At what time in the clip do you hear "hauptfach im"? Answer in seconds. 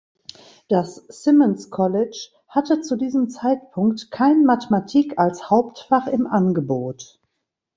5.51-6.25